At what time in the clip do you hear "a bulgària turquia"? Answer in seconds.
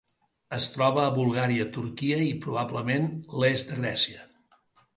1.03-2.19